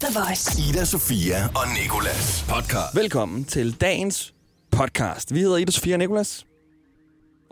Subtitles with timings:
[0.00, 0.68] The Voice.
[0.68, 2.96] Ida, Sofia og Nikolas podcast.
[2.96, 4.34] Velkommen til dagens
[4.70, 5.34] podcast.
[5.34, 6.46] Vi hedder Ida Sofia og Nicolas.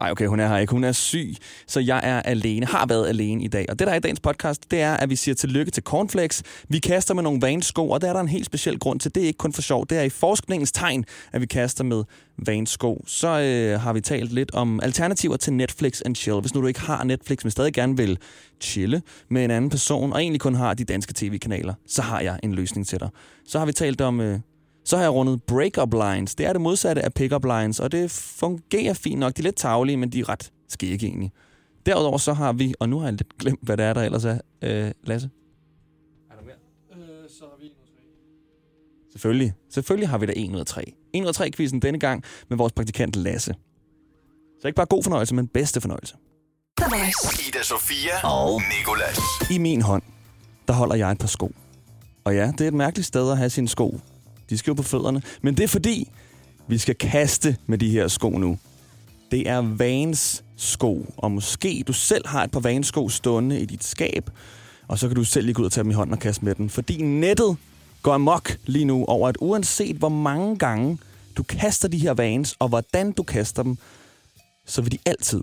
[0.00, 0.70] Nej, okay, hun er her ikke.
[0.70, 1.34] Hun er syg,
[1.66, 2.66] så jeg er alene.
[2.66, 3.66] Har været alene i dag.
[3.68, 6.42] Og det, der er i dagens podcast, det er, at vi siger tillykke til Cornflakes.
[6.68, 9.14] Vi kaster med nogle vansko, og der er der en helt speciel grund til.
[9.14, 9.86] Det er ikke kun for sjov.
[9.86, 12.04] Det er i forskningens tegn, at vi kaster med
[12.46, 13.04] vansko.
[13.06, 16.40] Så øh, har vi talt lidt om alternativer til Netflix and chill.
[16.40, 18.18] Hvis nu du ikke har Netflix, men stadig gerne vil
[18.60, 22.40] chille med en anden person, og egentlig kun har de danske tv-kanaler, så har jeg
[22.42, 23.08] en løsning til dig.
[23.46, 24.20] Så har vi talt om...
[24.20, 24.38] Øh,
[24.86, 26.34] så har jeg rundet break-up lines.
[26.34, 29.36] Det er det modsatte af pick-up lines, og det fungerer fint nok.
[29.36, 31.32] De er lidt tavlige, men de er ret skægge egentlig.
[31.86, 34.24] Derudover så har vi, og nu har jeg lidt glemt, hvad det er, der ellers
[34.24, 35.30] er, øh, Lasse.
[36.30, 36.56] Er der mere?
[36.92, 39.12] Øh, så har vi 1 ud af 3.
[39.12, 39.52] Selvfølgelig.
[39.70, 40.92] Selvfølgelig har vi da 1 ud af 3.
[41.12, 43.54] 1 ud af 3 quizzen denne gang med vores praktikant Lasse.
[44.60, 46.16] Så ikke bare god fornøjelse, men bedste fornøjelse.
[47.48, 49.18] Ida, Sofia og Nikolas.
[49.50, 50.02] I min hånd,
[50.68, 51.52] der holder jeg et par sko.
[52.24, 54.00] Og ja, det er et mærkeligt sted at have sine sko.
[54.50, 55.22] De skal jo på fødderne.
[55.42, 56.10] Men det er fordi,
[56.68, 58.58] vi skal kaste med de her sko nu.
[59.30, 63.64] Det er Vans sko, og måske du selv har et par Vans sko stående i
[63.64, 64.30] dit skab,
[64.88, 66.44] og så kan du selv lige gå ud og tage dem i hånden og kaste
[66.44, 66.70] med den.
[66.70, 67.56] Fordi nettet
[68.02, 70.98] går amok lige nu over, at uanset hvor mange gange
[71.36, 73.76] du kaster de her Vans, og hvordan du kaster dem,
[74.66, 75.42] så vil de altid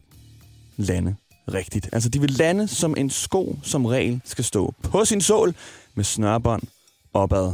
[0.77, 1.15] lande
[1.53, 1.89] rigtigt.
[1.91, 5.55] Altså, de vil lande som en sko, som regel skal stå på sin sål
[5.95, 6.63] med snørbånd
[7.13, 7.53] opad.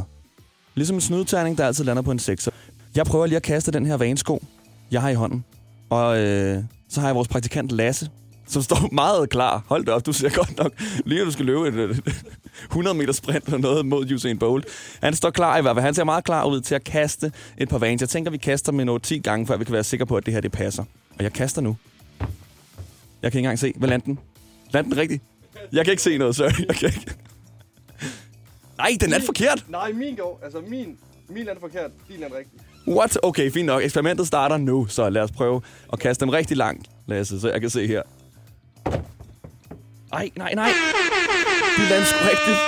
[0.74, 2.50] Ligesom en snydeterning, der altid lander på en sekser.
[2.94, 4.42] Jeg prøver lige at kaste den her vanesko,
[4.90, 5.44] jeg har i hånden.
[5.90, 8.08] Og øh, så har jeg vores praktikant Lasse,
[8.48, 9.62] som står meget klar.
[9.66, 10.72] Hold da op, du ser godt nok
[11.04, 12.24] lige, at du skal løbe et et
[12.64, 14.66] 100 meter sprint eller noget mod Usain Bolt.
[15.02, 15.84] Han står klar i hvert fald.
[15.84, 18.00] Han ser meget klar ud til at kaste et par vanes.
[18.00, 20.26] Jeg tænker, vi kaster med noget 10 gange, før vi kan være sikre på, at
[20.26, 20.84] det her det passer.
[21.18, 21.76] Og jeg kaster nu.
[23.22, 23.72] Jeg kan ikke engang se.
[23.76, 24.18] Hvad landte den?
[24.72, 25.22] Landte den rigtigt?
[25.72, 26.66] Jeg kan ikke se noget, sorry.
[26.68, 27.14] Jeg kan ikke.
[28.80, 29.64] Nej, den er forkert.
[29.68, 30.40] Nej, min går.
[30.44, 31.90] Altså, min, min er forkert.
[32.08, 32.60] Din er rigtig.
[32.88, 33.18] What?
[33.22, 33.82] Okay, fint nok.
[33.82, 37.60] Eksperimentet starter nu, så lad os prøve at kaste dem rigtig langt, Lasse, så jeg
[37.60, 38.02] kan se her.
[40.12, 40.70] Ej, nej, nej.
[41.78, 42.58] De lander sgu rigtigt.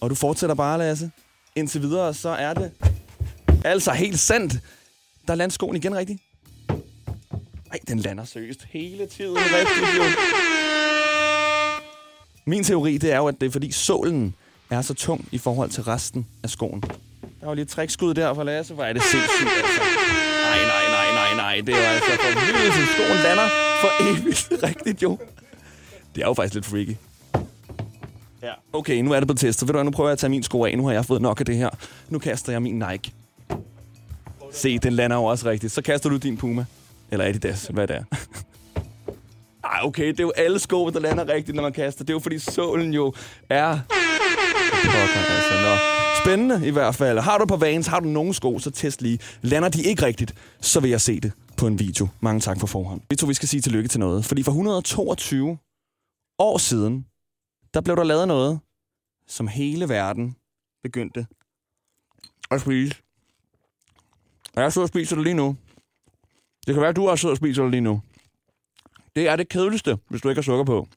[0.00, 1.10] Og du fortsætter bare, Lasse.
[1.56, 2.72] Indtil videre, så er det
[3.64, 4.54] altså helt sandt.
[5.28, 6.22] Der lander skoen igen rigtigt.
[7.72, 10.04] Ej, den lander seriøst hele tiden rigtigt, jo.
[12.44, 14.34] Min teori, det er jo, at det er fordi sålen
[14.72, 16.82] er så tung i forhold til resten af skoen.
[17.40, 18.74] Der var lige et trækskud der for Lasse.
[18.74, 19.80] Hvor er det sindssygt, altså.
[20.44, 21.60] Nej, nej, nej, nej, nej.
[21.66, 23.48] Det er jo altså for vildt, at skoen lander
[23.80, 25.18] for evigt rigtigt, jo.
[26.14, 26.96] Det er jo faktisk lidt freaky.
[28.42, 28.52] Ja.
[28.72, 29.68] Okay, nu er det blevet testet.
[29.68, 30.76] Ved du hvad, nu prøver jeg at tage min sko af.
[30.76, 31.70] Nu har jeg fået nok af det her.
[32.08, 33.12] Nu kaster jeg min Nike.
[34.52, 35.72] Se, den lander jo også rigtigt.
[35.72, 36.64] Så kaster du din Puma.
[37.10, 38.04] Eller Adidas, hvad det er.
[39.64, 42.04] Ej, okay, det er jo alle sko, der lander rigtigt, når man kaster.
[42.04, 43.12] Det er jo fordi sålen jo
[43.50, 43.78] er...
[44.84, 45.76] Pokker, altså, nå.
[46.24, 47.18] Spændende i hvert fald.
[47.18, 49.18] Har du på Vans, har du nogen sko, så test lige.
[49.42, 52.08] Lander de ikke rigtigt, så vil jeg se det på en video.
[52.20, 53.00] Mange tak for forhånd.
[53.10, 54.24] Vi tror, vi skal sige tillykke til noget.
[54.24, 55.58] Fordi for 122
[56.38, 57.06] år siden,
[57.74, 58.60] der blev der lavet noget,
[59.28, 60.36] som hele verden
[60.82, 61.26] begyndte
[62.50, 62.94] at spise.
[64.56, 65.56] Og jeg sidder og spiser det lige nu.
[66.66, 68.02] Det kan være, at du også sidder og spiser det lige nu.
[69.16, 70.88] Det er det kedeligste, hvis du ikke har sukker på.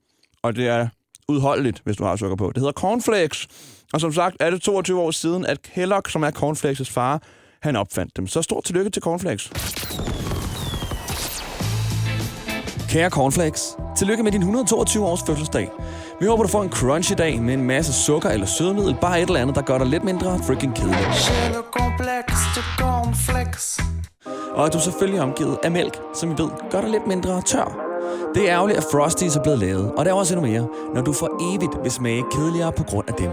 [0.42, 0.88] Og det er
[1.30, 2.48] udholdeligt, hvis du har sukker på.
[2.48, 3.48] Det hedder cornflakes.
[3.94, 7.22] Og som sagt er det 22 år siden, at Kellogg, som er cornflakes' far,
[7.62, 8.28] han opfandt dem.
[8.28, 9.52] Så stort tillykke til cornflakes.
[12.90, 15.70] Kære cornflakes, tillykke med din 122 års fødselsdag.
[16.20, 18.96] Vi håber, du får en crunchy dag med en masse sukker eller sødmiddel.
[19.02, 20.98] Bare et eller andet, der gør dig lidt mindre freaking kedelig.
[24.56, 27.42] Og at du selvfølgelig er omgivet af mælk, som vi ved gør dig lidt mindre
[27.42, 27.95] tør.
[28.36, 31.02] Det er ærgerligt, at Frosties er blevet lavet, og der er også endnu mere, når
[31.02, 33.32] du for evigt vil smage kedeligere på grund af dem.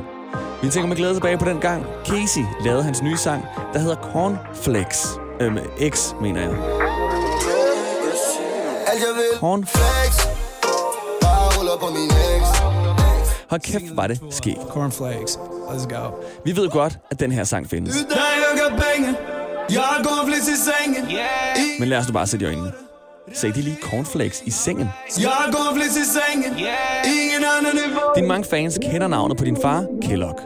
[0.62, 3.96] Vi tænker med glæde tilbage på den gang, Casey lavede hans nye sang, der hedder
[3.96, 5.06] Cornflakes.
[5.40, 5.58] Øhm,
[5.90, 6.50] X, mener jeg.
[8.86, 9.66] Alt jeg vil Corn.
[9.66, 10.26] flex
[11.20, 12.42] Bare ruller på min ex
[13.50, 14.60] Hold kæft, var det skægt.
[14.70, 15.38] Cornflakes.
[15.68, 16.10] Let's go.
[16.44, 17.94] Vi ved godt, at den her sang findes.
[20.04, 20.46] Cornflakes
[21.78, 22.91] Men lad os nu bare sætte i øjnene.
[23.32, 24.88] Sagde de lige cornflakes i sengen?
[25.20, 26.58] Jeg har cornflakes i sengen
[27.04, 27.80] Ingen anden
[28.16, 30.38] Dine mange fans kender navnet på din far, Kellogg.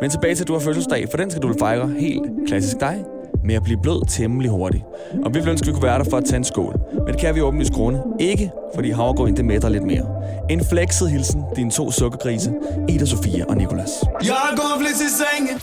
[0.00, 3.04] Men tilbage til, at du har fødselsdag, for den skal du fejre helt klassisk dig
[3.44, 4.84] med at blive blød temmelig hurtigt.
[5.24, 6.80] Og vi ville ønske, at vi kunne være der for at tage en skål.
[6.92, 10.06] Men det kan vi åbenlyst grunde ikke, fordi havregryn det mætter lidt mere.
[10.50, 12.52] En flexet hilsen, dine to sukkergrise,
[12.88, 13.90] Ida Sofia og Nikolas.
[14.24, 15.60] Jeg har cornflakes i sengen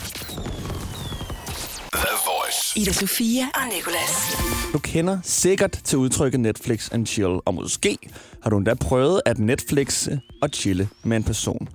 [2.49, 2.79] Voice.
[2.79, 4.37] Ida Sofia og Nicolas.
[4.73, 7.97] Du kender sikkert til udtrykket Netflix and chill, og måske
[8.43, 11.67] har du endda prøvet at Netflixe og chille med en person.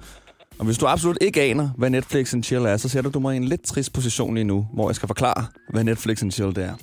[0.59, 3.35] Og hvis du absolut ikke aner, hvad Netflix and Chill er, så sætter du mig
[3.35, 6.55] i en lidt trist position lige nu, hvor jeg skal forklare, hvad Netflix and Chill
[6.55, 6.75] det er.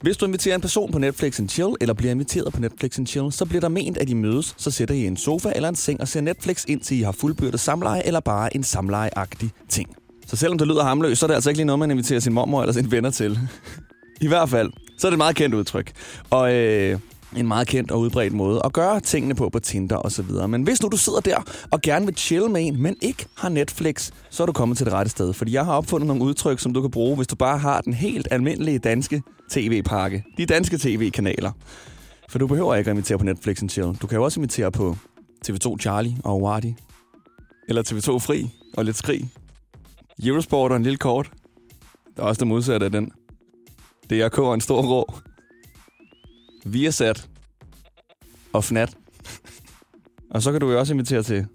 [0.00, 3.06] Hvis du inviterer en person på Netflix and Chill, eller bliver inviteret på Netflix and
[3.06, 5.68] Chill, så bliver der ment, at I mødes, så sætter I i en sofa eller
[5.68, 9.96] en seng og ser Netflix, indtil I har fuldbyrdet samleje eller bare en samlejeagtig ting.
[10.26, 12.32] Så selvom det lyder hamløst, så er det altså ikke lige noget, man inviterer sin
[12.32, 13.38] mormor eller sine venner til.
[14.20, 15.92] I hvert fald, så er det et meget kendt udtryk.
[16.30, 16.98] Og øh,
[17.36, 20.48] en meget kendt og udbredt måde at gøre tingene på på Tinder og så videre.
[20.48, 21.36] Men hvis nu du sidder der
[21.70, 24.86] og gerne vil chill med en, men ikke har Netflix, så er du kommet til
[24.86, 25.32] det rette sted.
[25.32, 27.94] Fordi jeg har opfundet nogle udtryk, som du kan bruge, hvis du bare har den
[27.94, 30.24] helt almindelige danske tv-pakke.
[30.36, 31.52] De danske tv-kanaler.
[32.28, 33.94] For du behøver ikke at invitere på Netflix en chill.
[34.02, 34.96] Du kan jo også invitere på
[35.48, 36.72] TV2 Charlie og Wardy.
[37.68, 39.30] Eller TV2 Fri og lidt skrig.
[40.22, 41.30] Eurosport og en lille kort.
[42.16, 43.12] Der er også det modsatte af den.
[44.10, 45.14] DRK og en stor rå.
[46.64, 47.28] Viasat
[48.52, 48.96] og Fnat.
[50.30, 51.46] og så kan du jo også invitere til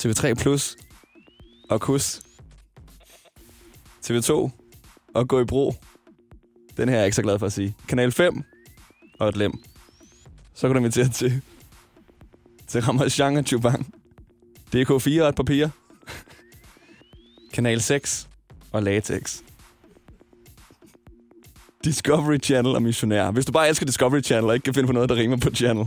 [0.00, 0.76] TV3 Plus
[1.70, 2.22] og Kus.
[4.06, 4.50] TV2
[5.14, 5.74] og Gå i Bro.
[6.76, 7.76] Den her er jeg ikke så glad for at sige.
[7.88, 8.42] Kanal 5
[9.18, 9.52] og et lem.
[10.54, 11.42] Så kan du invitere til
[12.66, 13.94] til Ramachan og Chubang.
[14.74, 15.68] DK4 og et papir.
[17.52, 18.28] Kanal 6
[18.72, 19.40] og Latex.
[21.84, 23.30] Discovery Channel og missionær.
[23.30, 25.50] Hvis du bare elsker Discovery Channel og ikke kan finde på noget, der rimer på
[25.50, 25.86] Channel.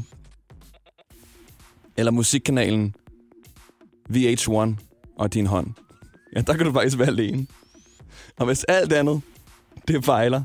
[1.98, 2.96] Eller musikkanalen
[4.10, 4.76] VH1
[5.18, 5.68] og din hånd.
[6.36, 7.48] Ja, der kan du faktisk være alene.
[8.38, 9.22] Og hvis alt andet,
[9.88, 10.44] det fejler,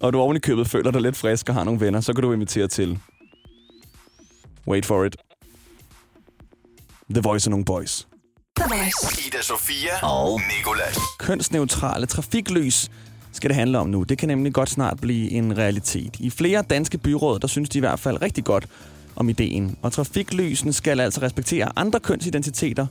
[0.00, 2.22] og du oven i købet føler dig lidt frisk og har nogle venner, så kan
[2.22, 2.98] du invitere til
[4.68, 5.16] Wait for it.
[7.10, 8.11] The Voice of nogle boys.
[8.56, 9.26] The Voice.
[9.28, 10.98] Ida Sofia og Nikolas.
[11.18, 12.90] kønsneutrale trafiklys
[13.32, 14.02] skal det handle om nu.
[14.02, 16.16] Det kan nemlig godt snart blive en realitet.
[16.20, 18.66] I flere danske byråd, der synes de i hvert fald rigtig godt
[19.16, 19.76] om ideen.
[19.82, 22.86] Og trafiklysene skal altså respektere andre kønsidentiteter,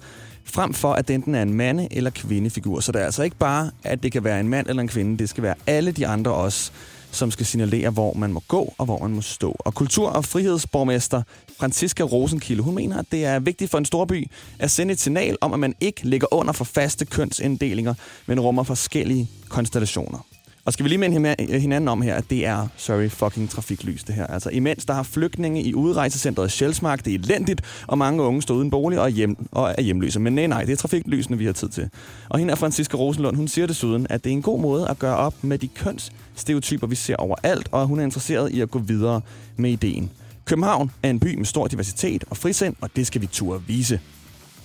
[0.45, 2.79] frem for at det enten er en mande- eller kvindefigur.
[2.79, 5.17] Så det er altså ikke bare, at det kan være en mand eller en kvinde.
[5.17, 6.71] Det skal være alle de andre også,
[7.11, 9.55] som skal signalere, hvor man må gå og hvor man må stå.
[9.59, 11.21] Og kultur- og frihedsborgmester
[11.61, 14.27] Franziska Rosenkilde, hun mener, at det er vigtigt for en storby
[14.59, 17.93] at sende et signal om, at man ikke ligger under for faste kønsinddelinger,
[18.25, 20.25] men rummer forskellige konstellationer.
[20.65, 24.15] Og skal vi lige minde hinanden om her, at det er, sorry, fucking trafiklys det
[24.15, 24.27] her.
[24.27, 28.55] Altså imens der har flygtninge i udrejsecentret Sjælsmark, det er elendigt, og mange unge står
[28.55, 30.19] uden bolig og, er hjem, og er hjemløse.
[30.19, 31.89] Men nej, nej, det er trafiklysene, vi har tid til.
[32.29, 34.99] Og hende er Franziska Rosenlund, hun siger desuden, at det er en god måde at
[34.99, 38.79] gøre op med de kønsstereotyper, vi ser overalt, og hun er interesseret i at gå
[38.79, 39.21] videre
[39.57, 40.11] med ideen.
[40.45, 43.99] København er en by med stor diversitet og frisind, og det skal vi turde vise.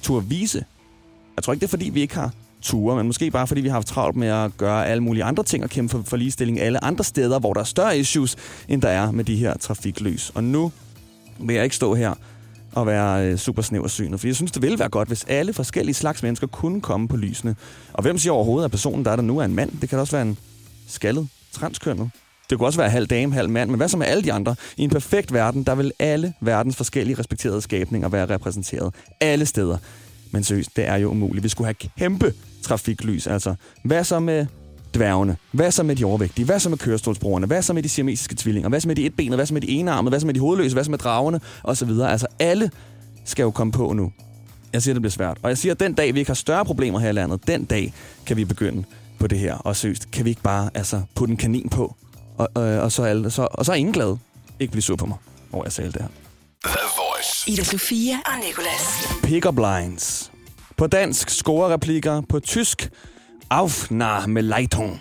[0.03, 0.65] Turde vise?
[1.37, 2.33] Jeg tror ikke, det er fordi, vi ikke har
[2.63, 5.45] ture, men måske bare fordi vi har haft travlt med at gøre alle mulige andre
[5.45, 8.37] ting og kæmpe for, for ligestilling alle andre steder, hvor der er større issues,
[8.69, 10.31] end der er med de her trafiklys.
[10.35, 10.73] Og nu
[11.41, 12.15] vil jeg ikke stå her
[12.73, 15.95] og være øh, super snæversynet, for jeg synes, det ville være godt, hvis alle forskellige
[15.95, 17.57] slags mennesker kunne komme på lysene.
[17.93, 19.81] Og hvem siger overhovedet, at personen, der er der nu, er en mand?
[19.81, 20.39] Det kan også være en
[20.87, 22.11] skaldet, transkønnet.
[22.51, 24.57] Det kunne også være halv dame, halv mand, men hvad så med alle de andre?
[24.77, 28.95] I en perfekt verden, der vil alle verdens forskellige respekterede skabninger være repræsenteret.
[29.21, 29.79] Alle steder.
[30.31, 31.43] Men seriøst, det er jo umuligt.
[31.43, 33.27] Vi skulle have kæmpe trafiklys.
[33.27, 34.47] Altså, hvad så med
[34.95, 35.37] dværgene?
[35.53, 36.45] Hvad så med de overvægtige?
[36.45, 37.47] Hvad så med kørestolsbrugerne?
[37.47, 38.69] Hvad så med de siamesiske tvillinger?
[38.69, 39.37] Hvad så med de etbenede?
[39.37, 40.11] Hvad så med de enarmede?
[40.11, 40.75] Hvad så med de hovedløse?
[40.75, 41.41] Hvad så med dragerne?
[41.63, 42.11] Og så videre.
[42.11, 42.71] Altså, alle
[43.25, 44.13] skal jo komme på nu.
[44.73, 45.39] Jeg siger, det bliver svært.
[45.43, 47.65] Og jeg siger, at den dag, vi ikke har større problemer her i landet, den
[47.65, 47.93] dag
[48.27, 48.85] kan vi begynde
[49.19, 49.55] på det her.
[49.55, 51.97] Og seriøst, kan vi ikke bare altså, putte en kanin på?
[52.39, 54.17] Og, øh, og, så, er alle, så, og så er ingen glad.
[54.61, 55.17] Ikke blive sur på mig,
[55.53, 56.09] over jeg sagde alt det her.
[56.65, 57.51] The Voice.
[57.51, 59.09] Ida Sofia og Nicolas.
[59.23, 60.33] Pick-up lines.
[60.77, 62.21] På dansk scorereplikker.
[62.21, 62.91] På tysk
[63.51, 65.01] auf nach med Leitung.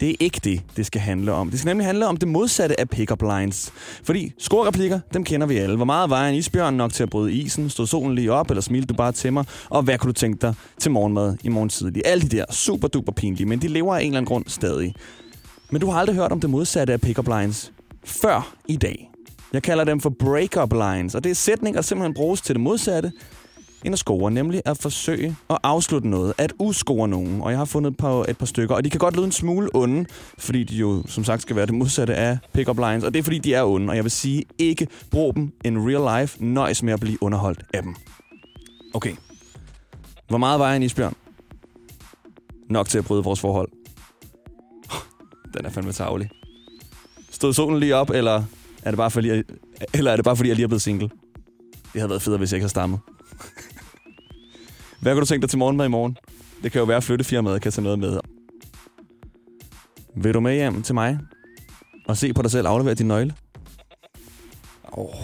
[0.00, 1.50] Det er ikke det, det skal handle om.
[1.50, 3.72] Det skal nemlig handle om det modsatte af pick-up lines.
[4.04, 5.76] Fordi scorereplikker, dem kender vi alle.
[5.76, 7.70] Hvor meget vejer en isbjørn nok til at bryde isen?
[7.70, 9.44] Stod solen lige op, eller smilte du bare til mig?
[9.68, 12.02] Og hvad kunne du tænke dig til morgenmad i morgen tidlig?
[12.04, 14.94] Alle de der super duper pinlige, men de lever af en eller anden grund stadig.
[15.70, 17.72] Men du har aldrig hørt om det modsatte af pick-up lines
[18.04, 19.10] før i dag.
[19.52, 22.62] Jeg kalder dem for break-up lines, og det er sætninger, der simpelthen bruges til det
[22.62, 23.12] modsatte
[23.84, 27.40] end at score, nemlig at forsøge at afslutte noget, at uscore nogen.
[27.40, 29.32] Og jeg har fundet et par, et par stykker, og de kan godt lyde en
[29.32, 30.06] smule onde,
[30.38, 33.22] fordi de jo som sagt skal være det modsatte af pick-up lines, og det er
[33.22, 36.82] fordi, de er onde, og jeg vil sige, ikke brug dem in real life, nøjes
[36.82, 37.94] med at blive underholdt af dem.
[38.94, 39.14] Okay.
[40.28, 41.14] Hvor meget vejer en isbjørn?
[42.70, 43.75] Nok til at bryde vores forhold.
[45.54, 46.30] Den er fandme tavlig.
[47.30, 48.44] Stod solen lige op, eller
[48.82, 49.44] er det bare fordi, jeg,
[49.94, 51.10] eller er det bare fordi, jeg lige er blevet single?
[51.92, 53.00] Det havde været federe, hvis jeg ikke havde stammet.
[55.00, 56.16] Hvad kan du tænke dig til morgenmad i morgen?
[56.62, 58.20] Det kan jo være, at flyttefirmaet kan tage noget med.
[60.16, 61.18] Vil du med hjem til mig?
[62.08, 63.34] Og se på dig selv aflevere din nøgle?
[64.92, 65.14] Åh, oh,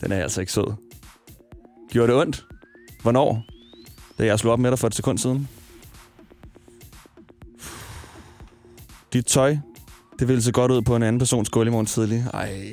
[0.00, 0.74] den er altså ikke sød.
[1.90, 2.46] Gjorde det ondt?
[3.02, 3.44] Hvornår?
[4.18, 5.48] Da jeg slog op med dig for et sekund siden.
[9.12, 9.56] Dit tøj,
[10.18, 12.24] det ville se godt ud på en anden persons gulv i morgen tidlig.
[12.34, 12.72] Ej.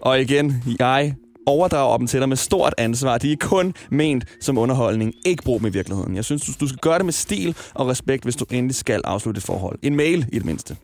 [0.00, 1.14] Og igen, jeg
[1.46, 3.18] overdrager dem til dig med stort ansvar.
[3.18, 6.16] De er kun ment som underholdning, ikke brug med i virkeligheden.
[6.16, 9.38] Jeg synes, du, skal gøre det med stil og respekt, hvis du endelig skal afslutte
[9.38, 9.78] et forhold.
[9.82, 10.76] En mail i det mindste.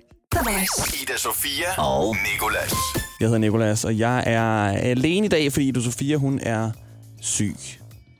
[1.03, 2.73] Ida Sofia og Nikolas.
[3.21, 6.71] Jeg hedder Nikolas, og jeg er alene i dag, fordi du Sofia, hun er
[7.21, 7.57] syg.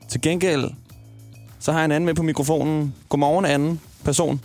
[0.09, 0.63] Til gengæld,
[1.59, 2.95] så har jeg en anden med på mikrofonen.
[3.09, 4.41] Godmorgen, anden person.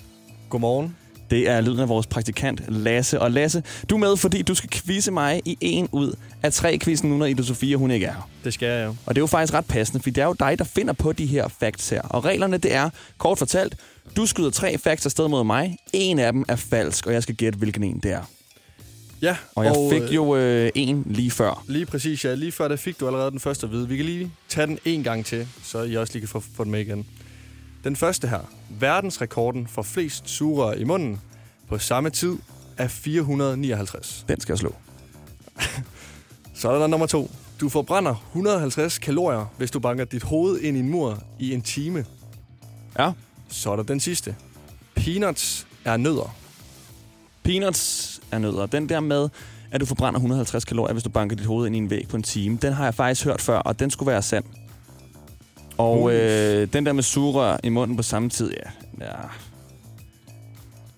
[0.48, 0.96] Godmorgen.
[1.30, 3.20] Det er lyden af vores praktikant, Lasse.
[3.20, 6.78] Og Lasse, du er med, fordi du skal quizze mig i en ud af tre
[6.78, 8.28] quizzen nu, når Ida Sofia, hun ikke er her.
[8.44, 8.96] Det skal jeg jo.
[9.06, 11.12] Og det er jo faktisk ret passende, for det er jo dig, der finder på
[11.12, 12.02] de her facts her.
[12.02, 13.76] Og reglerne, det er, kort fortalt,
[14.16, 15.76] du skyder tre facts afsted mod mig.
[15.92, 18.22] En af dem er falsk, og jeg skal gætte, hvilken en det er.
[19.22, 21.64] Ja, Og jeg fik øh, jo øh, en lige før.
[21.68, 22.34] Lige præcis, ja.
[22.34, 23.88] Lige før, der fik du allerede den første at vide.
[23.88, 26.64] Vi kan lige tage den en gang til, så I også lige kan få, få
[26.64, 27.06] den med igen.
[27.84, 28.40] Den første her.
[28.68, 31.20] Verdensrekorden for flest sugerør i munden
[31.68, 32.38] på samme tid
[32.78, 34.24] er 459.
[34.28, 34.74] Den skal jeg slå.
[36.54, 37.30] Så er der nummer to.
[37.60, 41.62] Du forbrænder 150 kalorier, hvis du banker dit hoved ind i en mur i en
[41.62, 42.04] time.
[42.98, 43.12] Ja.
[43.48, 44.36] Så er der den sidste.
[44.94, 46.36] Peanuts er nødder.
[47.42, 48.66] Peanuts er nødder.
[48.66, 49.28] Den der med,
[49.70, 52.16] at du forbrænder 150 kalorier, hvis du banker dit hoved ind i en væg på
[52.16, 54.44] en time, den har jeg faktisk hørt før, og den skulle være sand.
[55.78, 59.06] Og øh, den der med sugerør i munden på samme tid, ja.
[59.06, 59.12] ja.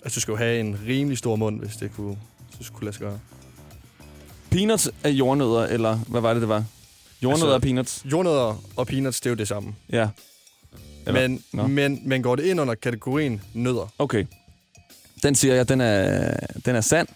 [0.05, 2.17] Altså, du skal jo have en rimelig stor mund, hvis det kunne,
[2.59, 3.19] så skulle lade sig gøre.
[4.51, 6.65] Peanuts er jordnødder, eller hvad var det, det var?
[7.23, 8.03] Jordnødder Altså- og peanuts?
[8.13, 9.75] Jordnødder og peanuts, det er jo det samme.
[9.93, 10.09] Ja.
[11.07, 11.67] Eller- Men, Nå.
[11.67, 13.93] men, men går det ind under kategorien nødder?
[13.99, 14.25] Okay.
[15.23, 17.09] Den siger jeg, den er, den er sand.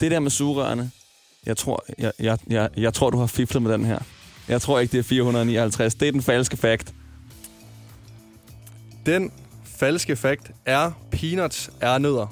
[0.00, 0.90] Det der med sugerørene,
[1.46, 3.98] jeg tror, jeg, jeg, jeg, jeg tror, du har fiflet med den her.
[4.48, 5.94] Jeg tror ikke, det er 459.
[5.94, 6.94] Det er den falske fact.
[9.08, 9.30] Den
[9.64, 12.26] falske fakt er, peanuts er nødder.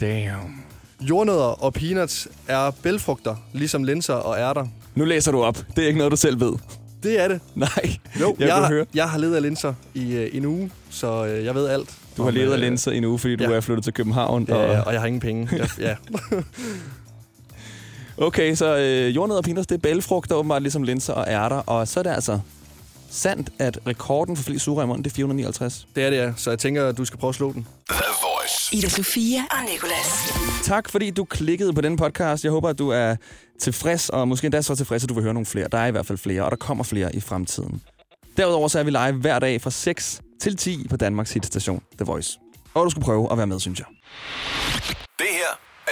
[0.00, 0.64] Damn.
[1.00, 4.66] Jordnødder og peanuts er bælfrugter, ligesom linser og ærter.
[4.94, 5.58] Nu læser du op.
[5.76, 6.52] Det er ikke noget, du selv ved.
[7.02, 7.40] Det er det.
[7.54, 7.68] Nej.
[8.20, 8.86] Jo, jeg, jeg, høre.
[8.94, 11.94] jeg har levet af linser i øh, en uge, så øh, jeg ved alt.
[12.16, 13.56] Du har om, levet af øh, linser i en uge, fordi du ja.
[13.56, 14.46] er flyttet til København.
[14.48, 14.86] Ja, ja, Og...
[14.86, 15.48] og jeg har ingen penge.
[15.52, 15.96] Jeg, ja.
[18.16, 21.56] Okay, så øh, jordnødder og peanuts, det er bælfrugter, åbenbart ligesom linser og ærter.
[21.56, 22.40] Og så er det altså
[23.12, 25.86] sandt, at rekorden for flest sugerør i munden, det er 459.
[25.94, 26.32] Det er det, ja.
[26.36, 27.66] Så jeg tænker, at du skal prøve at slå den.
[27.90, 28.76] The Voice.
[28.76, 30.32] Ida Sofia og Nikolas.
[30.62, 32.44] Tak, fordi du klikkede på den podcast.
[32.44, 33.16] Jeg håber, at du er
[33.60, 35.68] tilfreds, og måske endda så tilfreds, at du vil høre nogle flere.
[35.72, 37.82] Der er i hvert fald flere, og der kommer flere i fremtiden.
[38.36, 42.04] Derudover så er vi live hver dag fra 6 til 10 på Danmarks hitstation The
[42.04, 42.38] Voice.
[42.74, 43.86] Og du skal prøve at være med, synes jeg